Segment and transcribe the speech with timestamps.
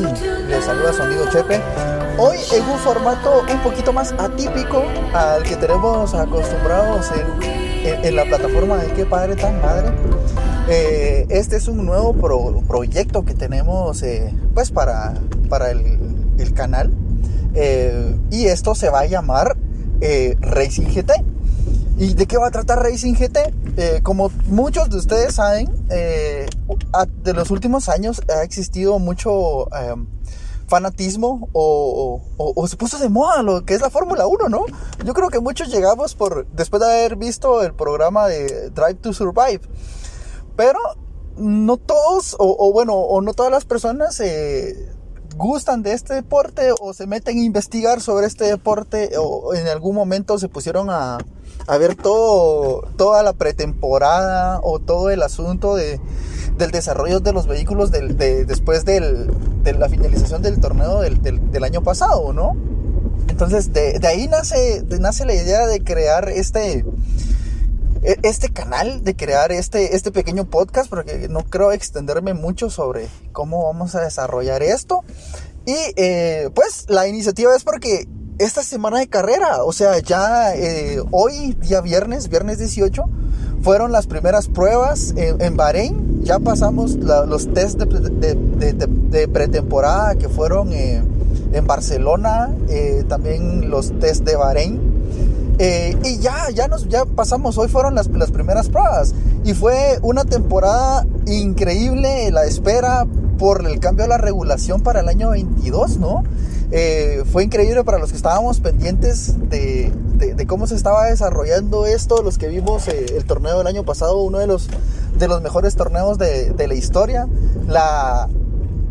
[0.00, 1.60] Les saluda su amigo Chepe.
[2.16, 4.82] Hoy en un formato un poquito más atípico
[5.12, 7.10] al que tenemos acostumbrados
[7.84, 9.88] en, la plataforma de Qué Padre Tan Madre.
[10.70, 12.14] Eh, este es un nuevo
[12.66, 15.14] proyecto que tenemos eh, pues para,
[15.50, 16.90] para el, canal.
[17.54, 19.56] Eh, y esto se va a llamar
[20.40, 21.12] Racing GT.
[22.00, 23.52] ¿Y de qué va a tratar Racing GT?
[23.76, 26.46] Eh, como muchos de ustedes saben, eh,
[27.22, 30.06] de los últimos años ha existido mucho em,
[30.66, 32.22] fanatismo o,
[32.66, 34.64] se puso de moda lo que es la Fórmula 1, ¿no?
[35.04, 39.12] Yo creo que muchos llegamos por después de haber visto el programa de Drive to
[39.12, 39.60] Survive.
[40.56, 40.78] Pero
[41.36, 44.90] no todos, o, bueno, o no todas las personas eh,
[45.36, 49.94] gustan de este deporte o se meten a investigar sobre este deporte o en algún
[49.94, 51.18] momento se pusieron a
[51.66, 56.00] a ver todo, toda la pretemporada o todo el asunto de,
[56.60, 59.28] del desarrollo de los vehículos después de
[59.78, 62.56] la finalización del torneo del, año pasado, ¿no?
[63.28, 66.84] Entonces, de, ahí nace, nace la idea de crear este,
[68.02, 73.08] e, este canal, de crear este, este pequeño podcast, porque no creo extenderme mucho sobre
[73.32, 75.02] cómo vamos a desarrollar esto.
[75.66, 78.08] Y eh, pues la iniciativa es porque
[78.40, 79.64] esta semana de carrera.
[79.64, 83.04] O sea, ya eh, hoy, día viernes, viernes 18,
[83.62, 86.22] fueron las primeras pruebas en, Bahrein.
[86.24, 91.02] Ya pasamos los test de, pretemporada que fueron eh,
[91.52, 94.80] en Barcelona, eh, también los test de Bahrein.
[96.02, 99.14] y ya, ya, nos, ya pasamos, hoy fueron las, las primeras pruebas.
[99.44, 103.06] Y fue una temporada increíble la espera
[103.38, 106.24] por el cambio de la regulación para el año 22, ¿no?
[106.72, 109.92] Eh, fue increíble para los que estábamos pendientes de,
[110.46, 114.38] cómo se estaba desarrollando esto, los que vimos eh, el torneo del año pasado, uno
[114.38, 114.68] de los,
[115.42, 117.26] mejores torneos de, la historia.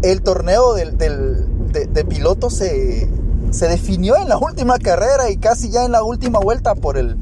[0.02, 3.08] El torneo de, pilotos se,
[3.52, 7.18] definió en la última carrera y casi ya en la última vuelta por el,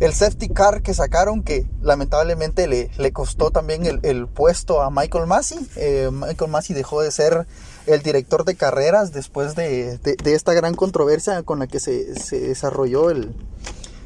[0.00, 5.26] el safety car que sacaron que lamentablemente le, le costó también el, puesto a Michael
[5.26, 5.58] Massey.
[5.76, 7.46] Eh, Michael Massey dejó de ser
[7.86, 13.34] el director de carreras después de, esta gran controversia con la que se, desarrolló el,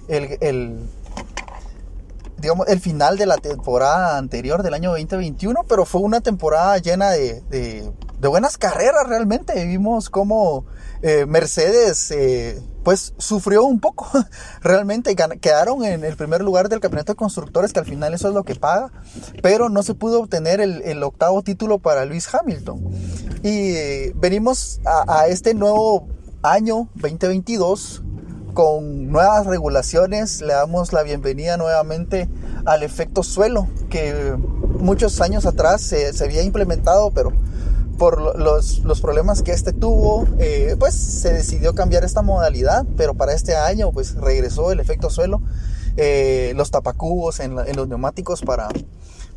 [0.08, 0.78] el,
[2.38, 7.10] digamos, el final de la temporada anterior del año 2021, pero fue una temporada llena
[7.10, 7.90] de, de
[8.28, 9.64] buenas carreras realmente.
[9.66, 10.66] Vimos cómo
[11.02, 14.06] eh, Mercedes eh, pues sufrió un poco.
[14.62, 18.34] Realmente quedaron en el primer lugar del campeonato de constructores, que al final eso es
[18.34, 18.92] lo que paga,
[19.42, 22.80] pero no se pudo obtener el, octavo título para Luis Hamilton.
[23.42, 26.08] Y eh, venimos a, este nuevo
[26.42, 28.02] año 2022
[28.52, 30.42] con nuevas regulaciones.
[30.42, 32.28] Le damos la bienvenida nuevamente
[32.66, 34.36] al efecto suelo, que
[34.78, 37.32] muchos años atrás se, se había implementado, pero
[38.00, 43.12] por los, los, problemas que este tuvo, eh, pues se decidió cambiar esta modalidad, pero
[43.12, 45.42] para este año pues regresó el efecto suelo,
[45.98, 48.70] eh, los tapacubos en, los neumáticos para,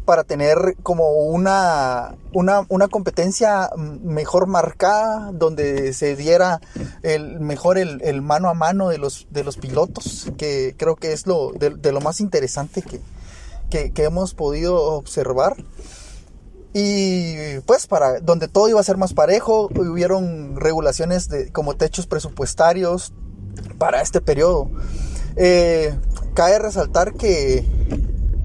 [0.06, 6.62] para tener como una, una, una, competencia mejor marcada, donde se diera
[7.02, 11.12] el, mejor el, el, mano a mano de los, de los pilotos, que creo que
[11.12, 15.58] es lo, de, lo más interesante que, que hemos podido observar.
[16.74, 22.08] Y pues para donde todo iba a ser más parejo, hubieron regulaciones de, como techos
[22.08, 23.14] presupuestarios
[23.78, 24.72] para este periodo.
[25.36, 25.96] Eh,
[26.34, 27.66] cabe resaltar que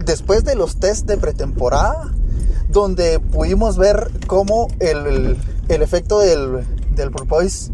[0.04, 2.12] después de los test de pretemporada,
[2.68, 7.70] donde pudimos ver cómo el, el, efecto del, del porpoise,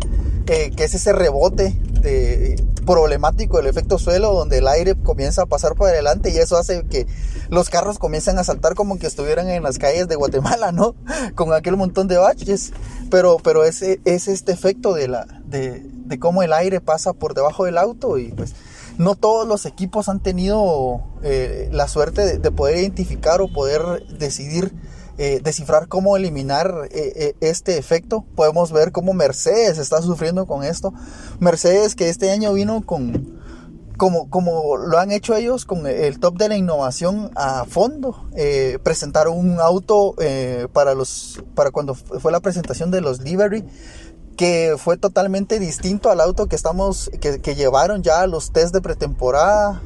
[0.46, 5.46] eh, que es ese rebote de, problemático el efecto suelo donde el aire comienza a
[5.46, 7.06] pasar por adelante y eso hace que
[7.50, 10.94] los carros comiencen a saltar como que estuvieran en las calles de Guatemala, ¿no?
[11.34, 12.72] Con aquel montón de baches.
[13.10, 17.34] Pero, pero es, es este efecto de, la, de, de cómo el aire pasa por
[17.34, 18.54] debajo del auto y pues
[18.98, 24.72] no todos los equipos han tenido eh, la suerte de, poder identificar o poder decidir
[25.16, 28.24] eh, descifrar cómo eliminar eh, eh, este efecto.
[28.34, 30.92] Podemos ver cómo Mercedes está sufriendo con esto.
[31.38, 33.40] Mercedes que este año vino con,
[33.96, 38.28] como, como lo han hecho ellos, con el top de la innovación a fondo.
[38.82, 40.16] presentaron un auto
[40.72, 43.64] para, los, para cuando fue la presentación de los livery
[44.36, 48.74] que fue totalmente distinto al auto que estamos que, que llevaron ya a los test
[48.74, 49.80] de pretemporada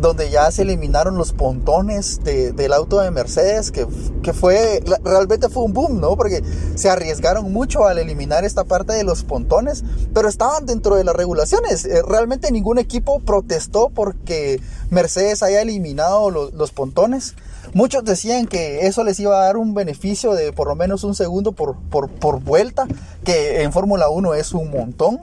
[0.00, 3.86] donde ya se eliminaron los pontones del auto de Mercedes, que,
[4.22, 6.16] que, fue, realmente fue un boom, ¿no?
[6.16, 6.42] Porque
[6.74, 11.16] se arriesgaron mucho al eliminar esta parte de los pontones, pero estaban dentro de las
[11.16, 11.84] regulaciones.
[11.84, 14.60] Eh, realmente ningún equipo protestó porque
[14.90, 17.34] Mercedes haya eliminado los, los pontones,
[17.74, 21.16] Muchos decían que eso les iba a dar un beneficio de por lo menos un
[21.16, 22.86] segundo por, por, por vuelta,
[23.24, 25.22] que en Fórmula 1 es un montón.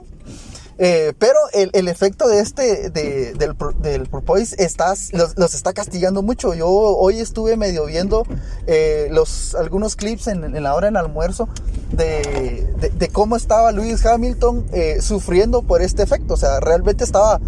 [0.84, 6.54] Eh, pero el, efecto de este, de, del, del porpoise estás, los, está castigando mucho.
[6.54, 8.26] Yo hoy estuve medio viendo
[8.66, 9.08] eh,
[9.56, 11.48] algunos clips en, en, la hora del almuerzo
[11.92, 16.34] de, cómo estaba Lewis Hamilton eh, sufriendo por este efecto.
[16.34, 17.40] O sea, realmente estaba,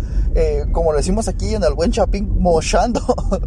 [0.71, 3.03] como lo decimos aquí en el buen Chapín, mochando.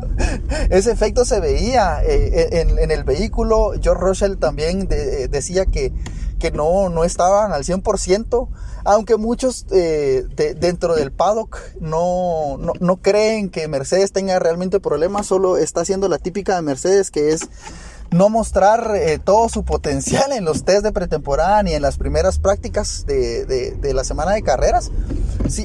[0.69, 3.71] Ese efecto se veía en, en, el vehículo.
[3.81, 5.93] George Russell también de, decía que,
[6.39, 8.47] que no, no estaban al 100%
[8.87, 14.79] aunque muchos eh, de, dentro del paddock no, no, no, creen que Mercedes tenga realmente
[14.79, 17.49] problemas, solo está haciendo la típica de Mercedes que es
[18.11, 22.39] no mostrar eh, todo su potencial en los test de pretemporada ni en las primeras
[22.39, 24.91] prácticas de, de, la semana de carreras.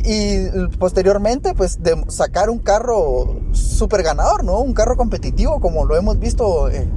[0.05, 0.49] Y
[0.79, 4.59] posteriormente, pues, de sacar un carro súper ganador, ¿no?
[4.59, 6.89] Un carro competitivo, como lo hemos visto eh,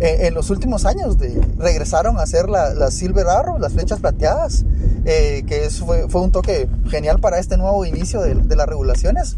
[0.00, 1.16] eh, en los últimos años.
[1.58, 4.64] Regresaron a hacer las la Silver Arrow, las flechas plateadas,
[5.04, 9.36] eh, que fue, un toque genial para este nuevo inicio de, las regulaciones.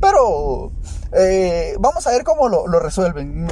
[0.00, 0.72] Pero
[1.12, 3.48] eh, vamos a ver cómo lo, lo resuelven.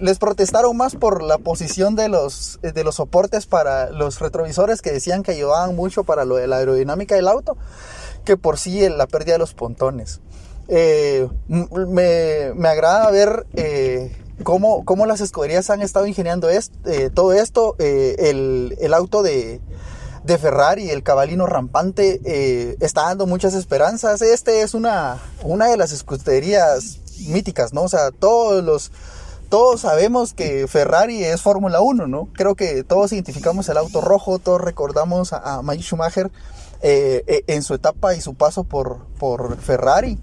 [0.00, 4.92] Les protestaron más por la posición de los, de los soportes para los retrovisores que
[4.92, 7.56] decían que ayudaban mucho para lo de la aerodinámica del auto,
[8.24, 10.20] que por sí la pérdida de los pontones.
[10.68, 14.10] Eh, me, me, agrada ver eh,
[14.42, 17.76] cómo, cómo, las escuderías han estado ingeniando esto, eh, todo esto.
[17.78, 19.60] El, el, auto de,
[20.24, 24.22] de Ferrari, el cabalino rampante, eh, está dando muchas esperanzas.
[24.22, 26.98] Este es una, una de las escuderías
[27.28, 27.82] míticas, ¿no?
[27.82, 28.90] O sea, todos los...
[29.50, 32.28] Todos sabemos que Ferrari es Fórmula 1, ¿no?
[32.32, 36.32] Creo que todos identificamos el auto rojo, todos recordamos a, a Mike Schumacher
[36.82, 40.18] eh, en su etapa y su paso por, por Ferrari.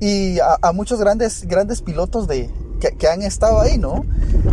[0.00, 4.04] Y a, a muchos grandes, grandes pilotos de, que, han estado ahí, ¿no?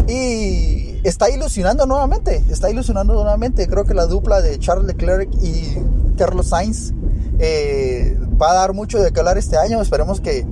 [0.07, 3.67] Y está ilusionando nuevamente, está ilusionando nuevamente.
[3.67, 5.77] Creo que la dupla de Charles Leclerc y
[6.17, 6.93] Carlos Sainz
[7.39, 9.81] eh, va a dar mucho de qué hablar este año.
[9.81, 10.45] Esperemos que,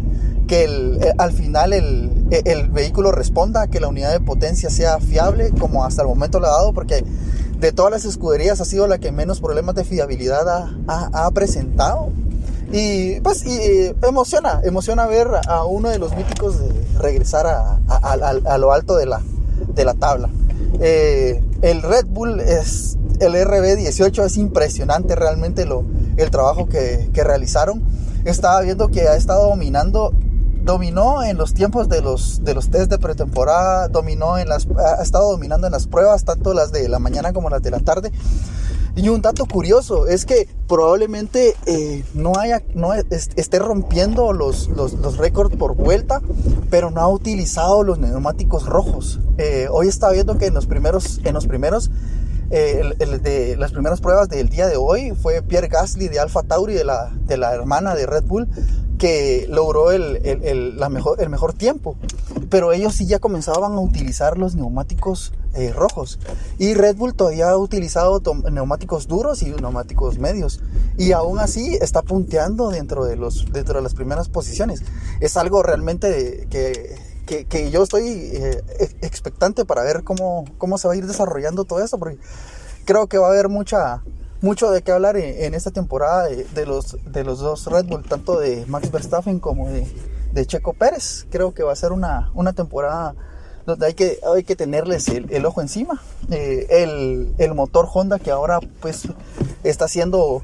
[0.48, 5.52] que eh, al final el, el, vehículo responda, que la unidad de potencia sea fiable,
[5.60, 7.04] como hasta el momento le ha dado, porque
[7.60, 12.10] de todas las escuderías ha sido la que menos problemas de fiabilidad ha, ha, presentado.
[12.72, 18.13] Y pues y, emociona, emociona ver a uno de los míticos de regresar a, a,
[18.45, 19.22] a, lo alto de la,
[19.74, 20.30] de la tabla.
[20.80, 25.86] Eh, el Red Bull es el RB18 es impresionante realmente lo,
[26.18, 27.84] el trabajo que, que, realizaron.
[28.25, 30.13] Estaba viendo que ha estado dominando,
[30.63, 35.01] dominó en los tiempos de los, de los test de pretemporada, dominó en las, ha
[35.01, 38.12] estado dominando en las pruebas, tanto las de la mañana como las de la tarde.
[38.95, 44.94] Y un dato curioso es que probablemente eh, no haya, no esté rompiendo los, los,
[44.94, 46.22] los récords por vuelta,
[46.69, 49.19] pero no ha utilizado los neumáticos rojos.
[49.40, 51.90] Eh, hoy estaba viendo que en los primeros, en los primeros,
[52.51, 52.84] eh,
[53.24, 56.84] de las primeras pruebas del día de hoy fue Pierre Gasly de Alfa Tauri, de
[56.84, 58.48] la, de la hermana de Red Bull,
[59.04, 61.98] que logró el, el, el, mejor, el mejor tiempo.
[62.50, 66.19] Pero ellos sí ya comenzaban a utilizar los neumáticos eh, rojos.
[66.57, 70.62] Y Red Bull todavía ha utilizado neumáticos duros y neumáticos medios.
[70.98, 74.83] Y aún así está punteando dentro de, los, dentro de las primeras posiciones.
[75.19, 76.95] Es algo realmente que,
[77.26, 78.64] que, que yo estoy eh,
[79.02, 82.00] expectante para ver cómo, cómo se va a ir desarrollando todo eso.
[82.00, 82.19] Porque
[82.86, 84.02] creo que va a haber mucha
[84.44, 88.38] mucho de qué hablar en, esta temporada de, los, de los dos Red Bull, tanto
[88.38, 89.88] de Max Verstappen como de,
[90.33, 91.26] de Checo Pérez.
[91.31, 93.16] Creo que va a ser una, una temporada
[93.66, 96.02] donde hay que, hay que tenerles el, ojo encima.
[96.30, 99.07] Eh, el, el, motor Honda que ahora pues
[99.64, 100.44] está siendo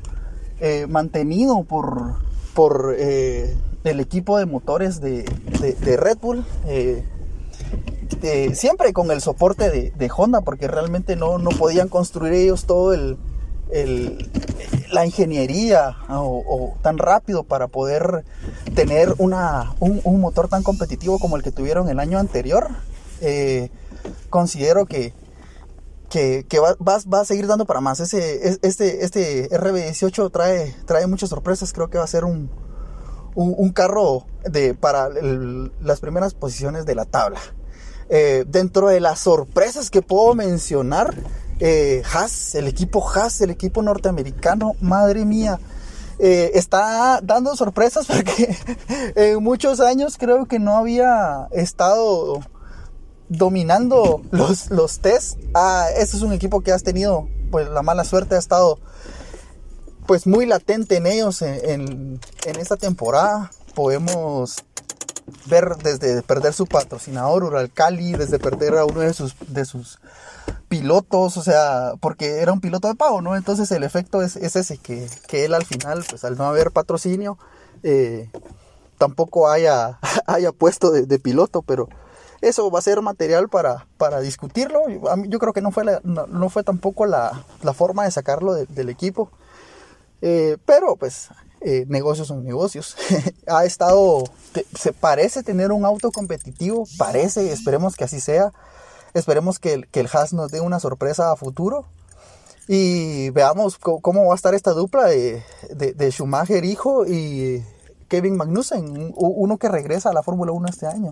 [0.62, 2.16] eh, mantenido por,
[2.54, 3.54] por eh,
[3.84, 5.24] el equipo de motores de,
[5.60, 6.46] de, Red Bull.
[8.54, 12.94] Siempre con el soporte de, de, Honda, porque realmente no, no podían construir ellos todo
[12.94, 13.18] el,
[14.92, 18.26] la ingeniería o, o, tan rápido para poder
[18.76, 22.70] tener una, un, motor tan competitivo como el que tuvieron el año anterior.
[23.22, 23.70] Eh,
[24.30, 25.14] considero que,
[26.10, 28.00] que, va, va, a seguir dando para más.
[28.00, 31.72] Ese, este, este RB18 trae, trae muchas sorpresas.
[31.74, 32.50] Creo que va a ser un,
[33.36, 37.40] un, carro de, para las primeras posiciones de la tabla.
[38.10, 41.16] Eh, dentro de las sorpresas que puedo mencionar,
[41.60, 45.60] eh, Haas, el equipo Haas, el equipo norteamericano, madre mía,
[46.20, 48.58] eh, está dando sorpresas porque
[49.16, 52.42] en muchos años creo que no había estado
[53.30, 55.38] dominando los, los test.
[55.54, 58.80] Ah, este es un equipo que has tenido, pues la mala suerte ha estado
[60.08, 63.52] pues muy latente en ellos en, en, en esta temporada.
[63.76, 64.64] Podemos
[65.46, 70.00] ver desde perder su patrocinador Uralcali, desde perder a uno de sus, de sus
[70.70, 73.36] pilotos, o sea, porque era un piloto de pago, ¿no?
[73.36, 77.38] Entonces el efecto es, ese, que, él al final, pues al no haber patrocinio,
[77.84, 78.30] eh,
[78.98, 81.90] tampoco haya, haya puesto de, piloto, pero
[82.42, 84.82] eso va a ser material para, para discutirlo.
[85.28, 89.32] Yo creo que no fue, no, fue tampoco la, forma de sacarlo del equipo.
[90.22, 91.30] Eh, pero pues
[91.62, 92.96] eh, negocios son negocios.
[93.48, 94.24] ha estado,
[94.78, 98.54] se parece tener un auto competitivo, parece, esperemos que así sea.
[99.14, 101.86] Esperemos que, que el Haas nos dé una sorpresa a futuro.
[102.68, 107.66] Y veamos cómo va a estar esta dupla de, de, Schumacher hijo y
[108.08, 111.12] Kevin Magnussen, uno que regresa a la Fórmula 1 este año.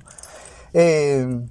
[0.74, 1.48] Eh,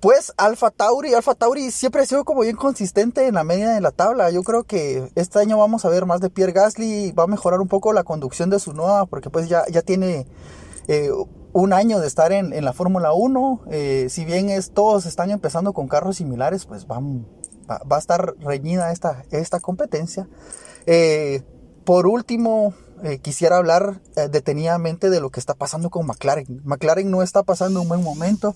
[0.00, 3.80] pues Alfa Tauri, Alfa Tauri siempre ha sido como bien consistente en la media de
[3.80, 4.30] la tabla.
[4.30, 7.60] Yo creo que este año vamos a ver más de Pierre Gasly, va a mejorar
[7.60, 10.26] un poco la conducción de su nueva, porque pues ya, ya tiene
[10.88, 11.10] eh,
[11.52, 13.62] un año de estar en, la Fórmula 1.
[13.70, 17.00] Eh, si bien es, todos están empezando con carros similares, pues va,
[17.70, 20.28] va, a estar reñida esta, esta competencia.
[20.86, 21.42] Eh,
[21.84, 26.60] por último, eh, quisiera hablar detenidamente de lo que está pasando con McLaren.
[26.64, 28.54] McLaren no está pasando un buen momento.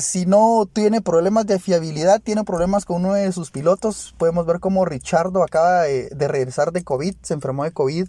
[0.00, 4.14] Si no tiene problemas de fiabilidad, tiene problemas con uno de sus pilotos.
[4.18, 8.08] Podemos ver cómo Richardo acaba de regresar de COVID, se enfermó de COVID.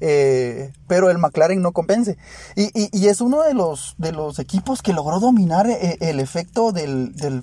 [0.00, 2.16] Eh, pero el McLaren no compense.
[2.56, 6.72] Y, y, es uno de los, de los equipos que logró dominar eh, el efecto
[6.72, 7.42] del, del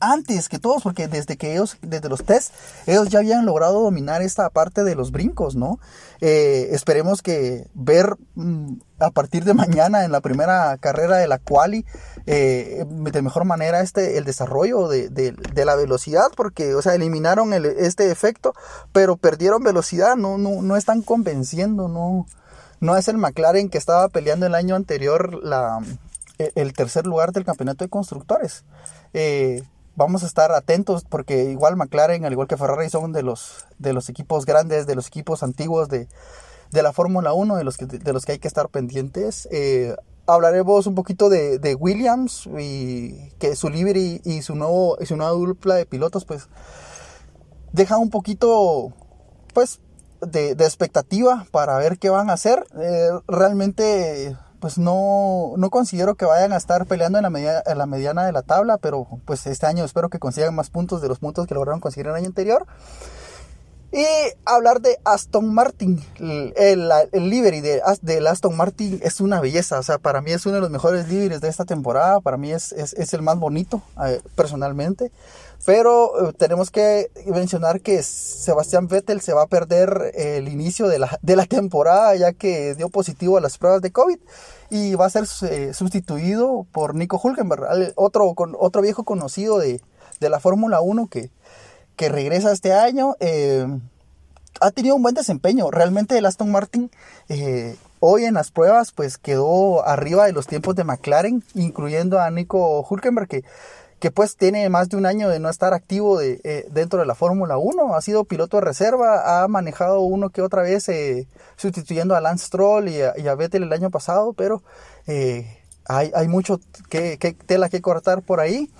[0.00, 2.52] antes que todos, porque desde que ellos, desde los test,
[2.86, 5.78] ellos ya habían logrado dominar esta parte de los brincos, ¿no?
[6.20, 11.38] Eh, esperemos que ver mm, a partir de mañana en la primera carrera de la
[11.38, 11.84] quali
[12.26, 17.52] eh, de mejor manera este el desarrollo de, de, la velocidad porque o sea eliminaron
[17.52, 18.54] el, este efecto
[18.92, 22.26] pero perdieron velocidad no, no, no están convenciendo no
[22.82, 25.78] no es el McLaren que estaba peleando el año anterior la,
[26.38, 28.64] e, el tercer lugar del campeonato de constructores.
[29.14, 29.62] Eh,
[29.94, 33.92] vamos a estar atentos porque igual McLaren al igual que Ferrari son de los de
[33.92, 36.08] los equipos grandes de los equipos antiguos de
[36.72, 39.46] de la Fórmula 1 de los, que, de los que hay que estar pendientes.
[39.52, 39.94] Eh,
[40.26, 45.32] hablaremos un poquito de, de, Williams y que su livery y su, nuevo, su nueva
[45.32, 46.48] dupla de pilotos pues
[47.72, 48.92] deja un poquito
[49.52, 49.80] pues
[50.20, 52.64] de, expectativa para ver qué van a hacer.
[52.80, 57.78] Eh, realmente pues no, no considero que vayan a estar peleando en la, media, en
[57.78, 61.08] la mediana de la tabla, pero pues este año espero que consigan más puntos de
[61.08, 62.64] los puntos que lograron conseguir el año anterior.
[63.94, 64.06] Y
[64.46, 69.82] hablar de Aston Martin, el, el, livery de, del Aston Martin es una belleza, o
[69.82, 72.72] sea, para mí es uno de los mejores liveries de esta temporada, para mí es,
[72.72, 75.12] es, es el más bonito eh, personalmente,
[75.66, 80.98] pero eh, tenemos que mencionar que Sebastián Vettel se va a perder el inicio de
[80.98, 84.18] la, de la temporada ya que dio positivo a las pruebas de COVID
[84.70, 89.82] y va a ser eh, sustituido por Nico Hulkenberg, otro, otro viejo conocido de,
[90.18, 91.30] de la Fórmula 1 que
[92.08, 93.16] regresa este año.
[93.20, 93.66] Eh,
[94.60, 95.70] ha tenido un buen desempeño.
[95.70, 96.90] Realmente el Aston Martin
[97.28, 102.30] eh, hoy en las pruebas pues quedó arriba de los tiempos de McLaren, incluyendo a
[102.30, 103.44] Nico Hulkenberg que,
[103.98, 107.06] que pues tiene más de un año de no estar activo de, eh, dentro de
[107.06, 107.94] la Fórmula 1.
[107.94, 110.90] Ha sido piloto de reserva, ha manejado uno que otra vez
[111.56, 114.62] sustituyendo a Lance Stroll y a, Vettel el año pasado, pero
[115.86, 118.70] hay, hay, mucho que, que, tela que cortar por ahí.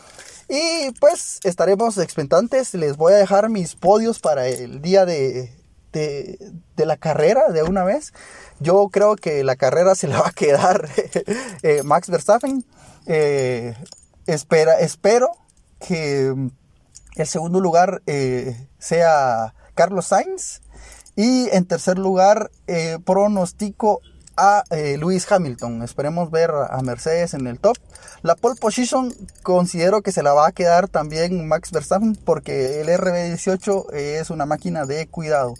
[0.48, 2.74] Y pues estaremos expectantes.
[2.74, 5.50] Les voy a dejar mis podios para el día de,
[6.76, 8.12] la carrera de una vez.
[8.60, 10.88] Yo creo que la carrera se la va a quedar
[11.62, 12.64] eh, Max Verstappen.
[13.06, 13.74] Eh,
[14.26, 15.30] espera, espero
[15.80, 16.34] que
[17.16, 20.60] el segundo lugar eh, sea Carlos Sainz.
[21.14, 22.50] Y en tercer lugar,
[23.04, 24.00] pronostico
[24.42, 24.98] a eh,
[25.30, 25.82] Hamilton.
[25.82, 27.76] Esperemos ver a Mercedes en el top.
[28.22, 32.88] La pole position considero que se la va a quedar también Max Verstappen porque el
[32.88, 35.54] RB18 es una máquina de cuidado.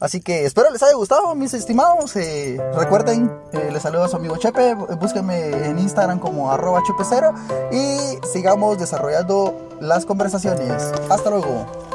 [0.00, 2.16] Así que espero les haya gustado, mis estimados.
[2.16, 4.74] Eh, recuerden, eh, les saludo a su amigo Chepe.
[4.74, 7.34] Búsquenme en Instagram como arroba chepecero
[7.72, 10.92] y sigamos desarrollando las conversaciones.
[11.10, 11.93] Hasta luego.